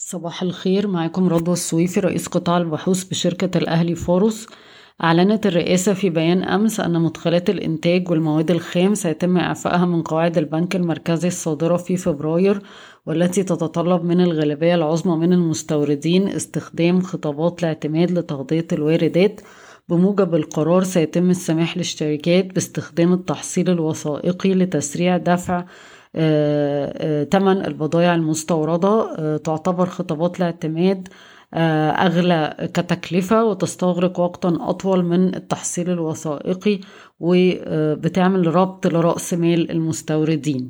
[0.00, 4.46] صباح الخير معاكم رضوى السويفي رئيس قطاع البحوث بشركة الأهلي فاروس.
[5.04, 10.76] أعلنت الرئاسة في بيان أمس أن مدخلات الإنتاج والمواد الخام سيتم إعفائها من قواعد البنك
[10.76, 12.62] المركزي الصادرة في فبراير
[13.06, 19.40] والتي تتطلب من الغالبية العظمى من المستوردين استخدام خطابات الاعتماد لتغطية الواردات.
[19.88, 25.64] بموجب القرار سيتم السماح للشركات باستخدام التحصيل الوثائقي لتسريع دفع
[27.30, 31.08] تمن البضائع المستوردة تعتبر خطابات الاعتماد
[31.54, 36.80] أغلى كتكلفة وتستغرق وقتا أطول من التحصيل الوثائقي
[37.20, 40.68] وبتعمل ربط لرأس مال المستوردين.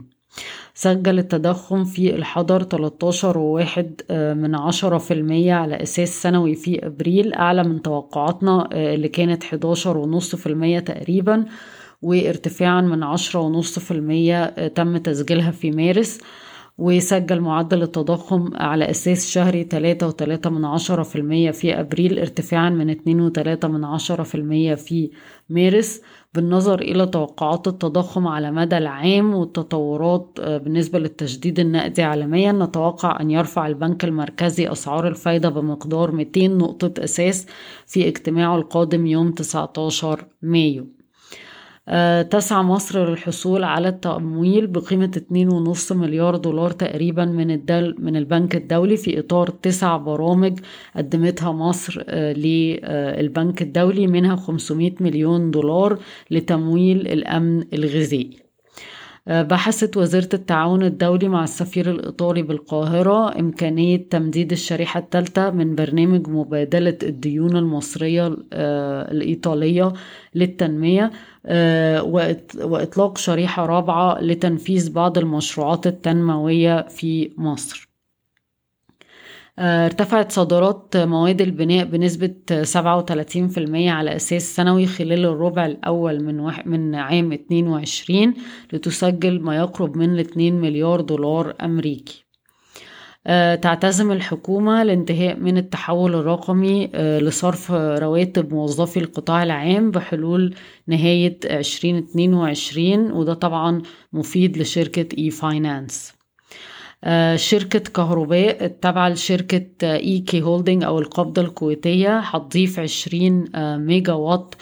[0.74, 4.00] سجل التضخم في الحضر 13 وواحد
[4.36, 9.96] من عشرة في المية على أساس سنوي في أبريل أعلى من توقعاتنا اللي كانت 11
[9.98, 11.44] ونص في المية تقريبا.
[12.02, 16.20] وارتفاعا من عشرة ونص في المية تم تسجيلها في مارس
[16.78, 22.70] وسجل معدل التضخم على أساس شهري تلاتة وتلاتة من عشرة في المية في أبريل ارتفاعا
[22.70, 25.10] من اتنين وتلاتة من عشرة في المية في
[25.48, 26.02] مارس.
[26.34, 33.66] بالنظر إلى توقعات التضخم على مدى العام والتطورات بالنسبة للتشديد النقدي عالميا نتوقع أن يرفع
[33.66, 37.46] البنك المركزي أسعار الفايدة بمقدار 200 نقطة أساس
[37.86, 40.97] في اجتماعه القادم يوم 19 مايو.
[42.30, 45.20] تسعى مصر للحصول على التمويل بقيمة
[45.90, 50.58] 2.5 مليار دولار تقريبا من الدل من البنك الدولي في إطار تسع برامج
[50.96, 55.98] قدمتها مصر للبنك الدولي منها 500 مليون دولار
[56.30, 58.47] لتمويل الأمن الغذائي.
[59.28, 66.98] بحثت وزارة التعاون الدولي مع السفير الإيطالي بالقاهرة إمكانية تمديد الشريحة الثالثة من برنامج مبادلة
[67.02, 68.36] الديون المصرية
[69.12, 69.92] الإيطالية
[70.34, 71.10] للتنمية
[72.62, 77.87] وإطلاق شريحة رابعة لتنفيذ بعض المشروعات التنموية في مصر.
[79.60, 82.34] ارتفعت صادرات مواد البناء بنسبة
[82.64, 86.66] 37% على أساس سنوي خلال الربع الأول من, وح...
[86.66, 88.34] من عام 22
[88.72, 92.24] لتسجل ما يقرب من 2 مليار دولار أمريكي.
[93.62, 100.54] تعتزم الحكومة الانتهاء من التحول الرقمي لصرف رواتب موظفي القطاع العام بحلول
[100.86, 103.82] نهاية 2022 وده طبعا
[104.12, 106.17] مفيد لشركة e-finance
[107.36, 113.48] شركة كهرباء التابعة لشركة EK Holding أو القابضة الكويتية هتضيف 20
[113.78, 114.54] ميجا وات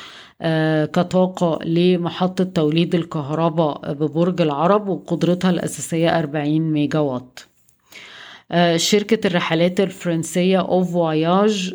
[0.93, 7.41] كطاقة لمحطة توليد الكهرباء ببرج العرب وقدرتها الأساسية 40 ميجا وات
[8.77, 11.75] شركة الرحلات الفرنسية Ovoyages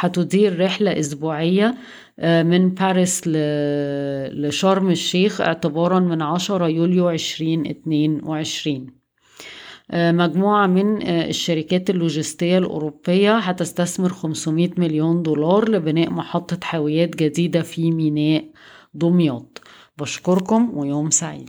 [0.00, 1.74] هتدير رحلة أسبوعية
[2.22, 8.86] من باريس لشرم الشيخ اعتبارا من 10 يوليو 2022
[9.92, 18.44] مجموعة من الشركات اللوجستية الأوروبية هتستثمر 500 مليون دولار لبناء محطة حاويات جديدة في ميناء
[18.94, 19.60] دمياط.
[19.98, 21.48] بشكركم ويوم سعيد.